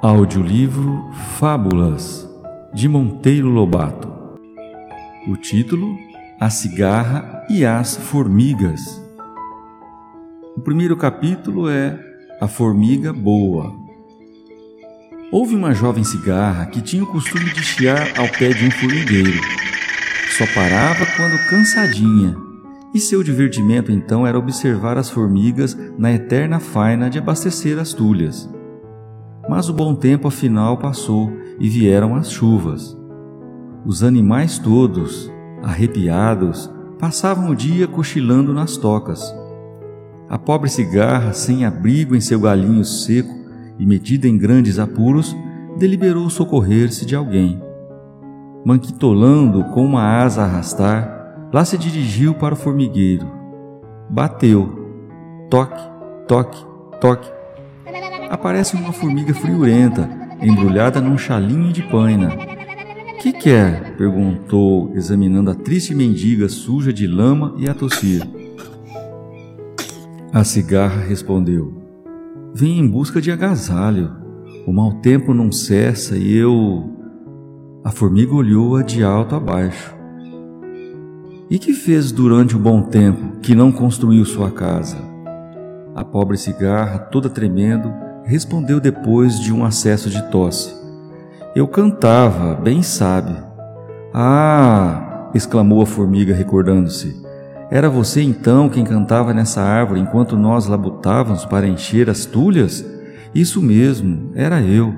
Audiolivro 0.00 1.10
Fábulas 1.40 2.24
de 2.72 2.88
Monteiro 2.88 3.48
Lobato. 3.48 4.08
O 5.26 5.36
título: 5.36 5.98
A 6.38 6.48
Cigarra 6.48 7.44
e 7.50 7.66
as 7.66 7.96
Formigas. 7.96 8.80
O 10.56 10.60
primeiro 10.60 10.96
capítulo 10.96 11.68
é 11.68 11.98
A 12.40 12.46
Formiga 12.46 13.12
Boa. 13.12 13.74
Houve 15.32 15.56
uma 15.56 15.74
jovem 15.74 16.04
cigarra 16.04 16.66
que 16.66 16.80
tinha 16.80 17.02
o 17.02 17.10
costume 17.10 17.52
de 17.52 17.64
chiar 17.64 18.20
ao 18.20 18.28
pé 18.28 18.50
de 18.50 18.66
um 18.66 18.70
formigueiro. 18.70 19.40
Só 20.30 20.46
parava 20.54 21.04
quando 21.16 21.50
cansadinha, 21.50 22.36
e 22.94 23.00
seu 23.00 23.20
divertimento 23.24 23.90
então 23.90 24.24
era 24.24 24.38
observar 24.38 24.96
as 24.96 25.10
formigas 25.10 25.76
na 25.98 26.12
eterna 26.12 26.60
faina 26.60 27.10
de 27.10 27.18
abastecer 27.18 27.80
as 27.80 27.92
tulhas. 27.92 28.48
Mas 29.48 29.68
o 29.68 29.72
bom 29.72 29.94
tempo 29.94 30.28
afinal 30.28 30.76
passou 30.76 31.32
e 31.58 31.68
vieram 31.68 32.14
as 32.14 32.30
chuvas. 32.30 32.96
Os 33.86 34.02
animais 34.02 34.58
todos, 34.58 35.32
arrepiados, 35.62 36.70
passavam 36.98 37.50
o 37.50 37.56
dia 37.56 37.88
cochilando 37.88 38.52
nas 38.52 38.76
tocas. 38.76 39.34
A 40.28 40.38
pobre 40.38 40.68
cigarra, 40.68 41.32
sem 41.32 41.64
abrigo 41.64 42.14
em 42.14 42.20
seu 42.20 42.38
galinho 42.38 42.84
seco 42.84 43.34
e 43.78 43.86
metida 43.86 44.28
em 44.28 44.36
grandes 44.36 44.78
apuros, 44.78 45.34
deliberou 45.78 46.28
socorrer-se 46.28 47.06
de 47.06 47.16
alguém. 47.16 47.62
Manquitolando 48.64 49.64
com 49.66 49.84
uma 49.84 50.02
asa 50.20 50.42
a 50.42 50.44
arrastar, 50.44 51.48
lá 51.50 51.64
se 51.64 51.78
dirigiu 51.78 52.34
para 52.34 52.52
o 52.52 52.56
formigueiro. 52.56 53.26
Bateu. 54.10 54.76
Toque, 55.48 55.80
toque, 56.26 56.62
toque 57.00 57.37
aparece 58.28 58.76
uma 58.76 58.92
formiga 58.92 59.34
friorenta, 59.34 60.08
embrulhada 60.40 61.00
num 61.00 61.18
chalinho 61.18 61.72
de 61.72 61.82
paina. 61.82 62.30
Que 63.20 63.32
quer? 63.32 63.82
É? 63.82 63.90
perguntou, 63.96 64.92
examinando 64.94 65.50
a 65.50 65.54
triste 65.54 65.94
mendiga 65.94 66.48
suja 66.48 66.92
de 66.92 67.06
lama 67.06 67.54
e 67.58 67.68
a 67.68 67.74
tossir. 67.74 68.22
A 70.32 70.44
cigarra 70.44 71.00
respondeu: 71.02 71.82
Vem 72.54 72.78
em 72.78 72.88
busca 72.88 73.20
de 73.20 73.32
agasalho. 73.32 74.12
O 74.66 74.72
mau 74.72 74.92
tempo 75.00 75.34
não 75.34 75.50
cessa 75.50 76.16
e 76.16 76.36
eu. 76.36 76.90
A 77.82 77.90
formiga 77.90 78.34
olhou-a 78.34 78.82
de 78.82 79.02
alto 79.02 79.34
a 79.34 79.40
baixo. 79.40 79.96
E 81.50 81.58
que 81.58 81.72
fez 81.72 82.12
durante 82.12 82.54
o 82.54 82.58
bom 82.58 82.82
tempo 82.82 83.38
que 83.40 83.54
não 83.54 83.72
construiu 83.72 84.24
sua 84.24 84.50
casa? 84.50 84.98
A 85.94 86.04
pobre 86.04 86.36
cigarra, 86.36 86.98
toda 86.98 87.30
tremendo, 87.30 87.90
respondeu 88.28 88.78
depois 88.78 89.40
de 89.40 89.52
um 89.54 89.64
acesso 89.64 90.10
de 90.10 90.22
tosse. 90.30 90.76
Eu 91.56 91.66
cantava, 91.66 92.54
bem 92.54 92.82
sabe. 92.82 93.34
Ah! 94.12 95.30
exclamou 95.34 95.82
a 95.82 95.86
formiga, 95.86 96.34
recordando-se. 96.34 97.16
Era 97.70 97.88
você 97.88 98.22
então 98.22 98.68
quem 98.68 98.84
cantava 98.84 99.32
nessa 99.32 99.62
árvore 99.62 100.00
enquanto 100.00 100.36
nós 100.36 100.66
labutávamos 100.66 101.46
para 101.46 101.66
encher 101.66 102.10
as 102.10 102.26
tulhas? 102.26 102.84
Isso 103.34 103.62
mesmo, 103.62 104.30
era 104.34 104.60
eu. 104.60 104.94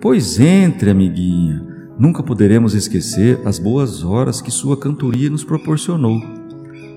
Pois 0.00 0.40
entre, 0.40 0.90
amiguinha. 0.90 1.64
Nunca 1.96 2.24
poderemos 2.24 2.74
esquecer 2.74 3.40
as 3.44 3.58
boas 3.58 4.02
horas 4.02 4.40
que 4.40 4.50
sua 4.50 4.76
cantoria 4.76 5.30
nos 5.30 5.44
proporcionou. 5.44 6.20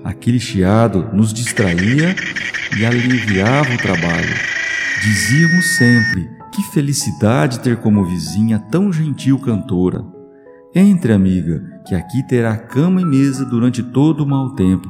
Aquele 0.02 0.40
chiado 0.40 1.08
nos 1.12 1.32
distraía 1.32 2.16
e 2.76 2.84
aliviava 2.84 3.74
o 3.74 3.78
trabalho. 3.78 4.57
Dizíamos 5.00 5.76
sempre: 5.76 6.28
que 6.52 6.62
felicidade 6.62 7.60
ter 7.60 7.76
como 7.76 8.04
vizinha 8.04 8.58
tão 8.58 8.92
gentil 8.92 9.38
cantora. 9.38 10.04
Entre, 10.74 11.12
amiga, 11.12 11.62
que 11.86 11.94
aqui 11.94 12.22
terá 12.26 12.56
cama 12.56 13.00
e 13.00 13.04
mesa 13.04 13.44
durante 13.44 13.82
todo 13.82 14.24
o 14.24 14.26
mau 14.26 14.54
tempo. 14.54 14.88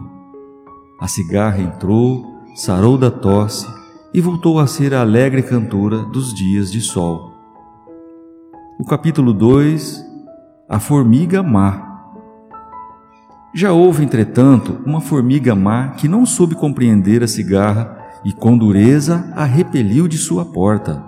A 1.00 1.06
cigarra 1.06 1.60
entrou, 1.60 2.24
sarou 2.54 2.96
da 2.96 3.10
tosse 3.10 3.66
e 4.12 4.20
voltou 4.20 4.58
a 4.58 4.66
ser 4.66 4.94
a 4.94 5.02
alegre 5.02 5.42
cantora 5.42 5.98
dos 6.04 6.34
dias 6.34 6.72
de 6.72 6.80
sol. 6.80 7.34
O 8.80 8.84
capítulo 8.84 9.32
2 9.32 10.04
A 10.68 10.80
Formiga 10.80 11.42
Má 11.42 12.14
Já 13.54 13.72
houve, 13.72 14.04
entretanto, 14.04 14.78
uma 14.86 15.00
formiga 15.00 15.54
má 15.54 15.88
que 15.90 16.08
não 16.08 16.24
soube 16.24 16.54
compreender 16.54 17.22
a 17.22 17.28
cigarra 17.28 17.97
e 18.24 18.32
com 18.32 18.56
dureza 18.56 19.32
a 19.34 19.44
repeliu 19.44 20.08
de 20.08 20.18
sua 20.18 20.44
porta. 20.44 21.02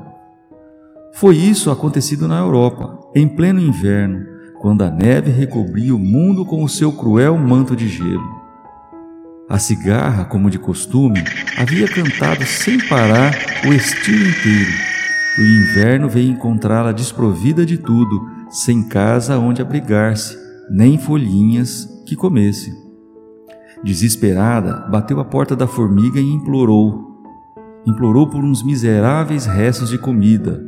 Foi 1.15 1.37
isso 1.37 1.71
acontecido 1.71 2.29
na 2.29 2.39
Europa, 2.39 2.99
em 3.15 3.29
pleno 3.29 3.61
inverno, 3.61 4.25
quando 4.61 4.83
a 4.83 4.91
neve 4.91 5.31
recobria 5.31 5.95
o 5.95 5.99
mundo 5.99 6.45
com 6.45 6.63
o 6.63 6.69
seu 6.69 6.93
cruel 6.93 7.37
manto 7.37 7.75
de 7.75 7.89
gelo. 7.89 8.41
A 9.49 9.59
cigarra, 9.59 10.25
como 10.25 10.49
de 10.49 10.59
costume, 10.59 11.25
havia 11.59 11.89
cantado 11.89 12.45
sem 12.47 12.79
parar 12.87 13.35
o 13.67 13.73
estilo 13.73 14.29
inteiro. 14.29 14.71
O 15.39 15.43
inverno 15.43 16.09
veio 16.09 16.31
encontrá-la 16.31 16.93
desprovida 16.93 17.67
de 17.67 17.77
tudo, 17.77 18.29
sem 18.49 18.87
casa 18.87 19.39
onde 19.39 19.61
abrigar-se, 19.61 20.39
nem 20.71 20.99
folhinhas 20.99 21.89
que 22.07 22.15
comesse. 22.15 22.90
Desesperada, 23.83 24.87
bateu 24.91 25.21
à 25.21 25.25
porta 25.25 25.57
da 25.57 25.67
formiga 25.67 26.21
e 26.21 26.33
implorou. 26.33 27.23
Implorou 27.87 28.29
por 28.29 28.45
uns 28.45 28.63
miseráveis 28.63 29.47
restos 29.47 29.89
de 29.89 29.97
comida. 29.97 30.63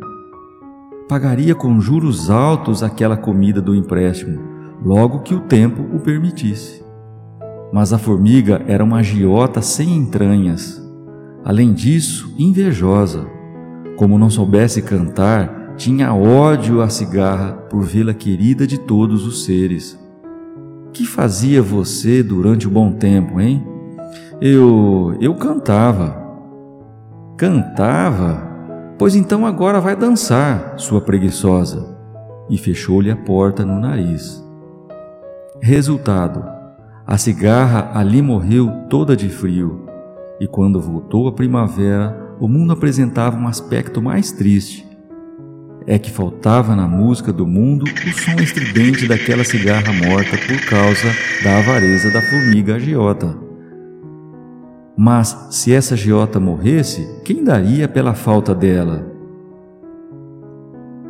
Pagaria 1.08 1.54
com 1.54 1.78
juros 1.78 2.30
altos 2.30 2.82
aquela 2.82 3.18
comida 3.18 3.60
do 3.60 3.74
empréstimo, 3.74 4.40
logo 4.82 5.20
que 5.20 5.34
o 5.34 5.40
tempo 5.40 5.82
o 5.94 6.00
permitisse. 6.00 6.82
Mas 7.70 7.92
a 7.92 7.98
formiga 7.98 8.62
era 8.66 8.82
uma 8.82 8.98
agiota 8.98 9.60
sem 9.60 9.94
entranhas. 9.94 10.82
Além 11.44 11.74
disso, 11.74 12.34
invejosa. 12.38 13.26
Como 13.96 14.18
não 14.18 14.30
soubesse 14.30 14.80
cantar, 14.80 15.74
tinha 15.76 16.14
ódio 16.14 16.80
à 16.80 16.88
cigarra 16.88 17.52
por 17.68 17.82
vê-la 17.82 18.14
querida 18.14 18.66
de 18.66 18.78
todos 18.78 19.26
os 19.26 19.44
seres. 19.44 20.01
Que 20.92 21.06
fazia 21.06 21.62
você 21.62 22.22
durante 22.22 22.66
o 22.66 22.70
bom 22.70 22.92
tempo, 22.92 23.40
hein? 23.40 23.66
Eu. 24.40 25.16
eu 25.20 25.34
cantava. 25.34 26.20
Cantava? 27.38 28.50
Pois 28.98 29.14
então 29.16 29.46
agora 29.46 29.80
vai 29.80 29.96
dançar, 29.96 30.78
sua 30.78 31.00
preguiçosa. 31.00 31.96
E 32.50 32.58
fechou-lhe 32.58 33.10
a 33.10 33.16
porta 33.16 33.64
no 33.64 33.80
nariz. 33.80 34.44
Resultado: 35.62 36.44
a 37.06 37.16
cigarra 37.16 37.90
ali 37.94 38.20
morreu 38.20 38.70
toda 38.90 39.16
de 39.16 39.30
frio. 39.30 39.86
E 40.38 40.46
quando 40.46 40.80
voltou 40.80 41.26
a 41.26 41.32
primavera, 41.32 42.34
o 42.38 42.46
mundo 42.46 42.74
apresentava 42.74 43.38
um 43.38 43.48
aspecto 43.48 44.02
mais 44.02 44.30
triste 44.30 44.91
é 45.86 45.98
que 45.98 46.10
faltava 46.10 46.74
na 46.76 46.86
música 46.86 47.32
do 47.32 47.46
mundo 47.46 47.84
o 47.84 48.12
som 48.12 48.42
estridente 48.42 49.06
daquela 49.06 49.44
cigarra 49.44 49.92
morta 49.92 50.36
por 50.46 50.60
causa 50.68 51.08
da 51.42 51.58
avareza 51.58 52.10
da 52.10 52.22
formiga 52.22 52.76
agiota. 52.76 53.36
Mas 54.96 55.48
se 55.50 55.72
essa 55.72 55.94
agiota 55.94 56.38
morresse, 56.38 57.08
quem 57.24 57.42
daria 57.42 57.88
pela 57.88 58.14
falta 58.14 58.54
dela? 58.54 59.06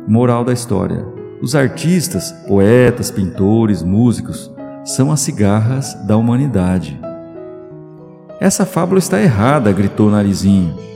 Moral 0.07 0.43
da 0.43 0.53
história: 0.53 1.05
os 1.41 1.55
artistas, 1.55 2.31
poetas, 2.47 3.11
pintores, 3.11 3.83
músicos 3.83 4.51
são 4.85 5.11
as 5.11 5.19
cigarras 5.19 5.93
da 6.05 6.17
humanidade. 6.17 6.99
Essa 8.39 8.65
fábula 8.65 8.99
está 8.99 9.21
errada, 9.21 9.71
gritou 9.71 10.09
Narizinho. 10.09 10.92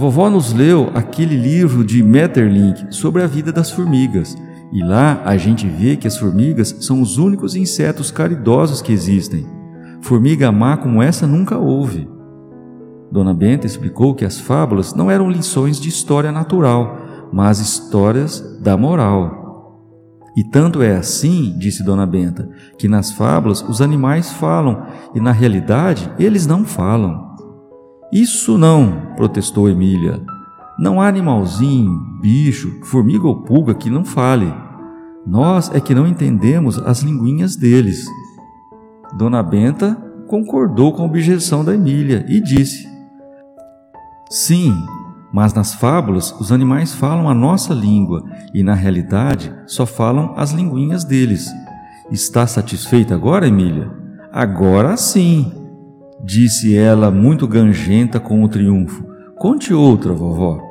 Vovó 0.00 0.30
nos 0.30 0.54
leu 0.54 0.90
aquele 0.94 1.36
livro 1.36 1.84
de 1.84 2.02
Metterlink 2.02 2.86
sobre 2.88 3.22
a 3.22 3.26
vida 3.26 3.52
das 3.52 3.70
formigas, 3.70 4.34
e 4.72 4.82
lá 4.82 5.20
a 5.26 5.36
gente 5.36 5.68
vê 5.68 5.94
que 5.94 6.08
as 6.08 6.16
formigas 6.16 6.74
são 6.80 7.02
os 7.02 7.18
únicos 7.18 7.54
insetos 7.54 8.10
caridosos 8.10 8.80
que 8.80 8.94
existem. 8.94 9.46
Formiga 10.00 10.50
má 10.50 10.78
como 10.78 11.02
essa 11.02 11.26
nunca 11.26 11.58
houve. 11.58 12.08
Dona 13.12 13.34
Benta 13.34 13.66
explicou 13.66 14.14
que 14.14 14.24
as 14.24 14.40
fábulas 14.40 14.94
não 14.94 15.10
eram 15.10 15.30
lições 15.30 15.78
de 15.78 15.90
história 15.90 16.32
natural, 16.32 17.28
mas 17.30 17.60
histórias 17.60 18.40
da 18.62 18.78
moral. 18.78 19.84
E 20.34 20.42
tanto 20.42 20.80
é 20.80 20.96
assim, 20.96 21.54
disse 21.58 21.84
Dona 21.84 22.06
Benta, 22.06 22.48
que 22.78 22.88
nas 22.88 23.12
fábulas 23.12 23.60
os 23.68 23.82
animais 23.82 24.32
falam 24.32 24.82
e 25.14 25.20
na 25.20 25.30
realidade 25.30 26.10
eles 26.18 26.46
não 26.46 26.64
falam. 26.64 27.29
Isso 28.12 28.58
não, 28.58 29.14
protestou 29.16 29.68
Emília. 29.68 30.20
Não 30.78 31.00
há 31.00 31.06
animalzinho, 31.06 32.18
bicho, 32.20 32.80
formiga 32.84 33.26
ou 33.26 33.42
pulga 33.42 33.74
que 33.74 33.88
não 33.88 34.04
fale. 34.04 34.52
Nós 35.24 35.70
é 35.72 35.80
que 35.80 35.94
não 35.94 36.06
entendemos 36.06 36.78
as 36.78 37.02
linguinhas 37.02 37.54
deles. 37.54 38.04
Dona 39.16 39.42
Benta 39.42 39.94
concordou 40.26 40.92
com 40.92 41.02
a 41.02 41.06
objeção 41.06 41.64
da 41.64 41.74
Emília 41.74 42.24
e 42.28 42.40
disse: 42.40 42.88
Sim, 44.28 44.74
mas 45.32 45.54
nas 45.54 45.74
fábulas 45.74 46.32
os 46.40 46.50
animais 46.50 46.92
falam 46.92 47.28
a 47.28 47.34
nossa 47.34 47.72
língua 47.72 48.24
e 48.52 48.62
na 48.62 48.74
realidade 48.74 49.54
só 49.66 49.86
falam 49.86 50.34
as 50.36 50.50
linguinhas 50.50 51.04
deles. 51.04 51.48
Está 52.10 52.44
satisfeita 52.46 53.14
agora, 53.14 53.46
Emília? 53.46 53.88
Agora 54.32 54.96
sim! 54.96 55.59
disse 56.22 56.76
ela 56.76 57.10
muito 57.10 57.46
ganjenta 57.46 58.20
com 58.20 58.42
o 58.42 58.48
triunfo. 58.48 59.04
Conte 59.36 59.72
outra, 59.72 60.12
vovó. 60.12 60.69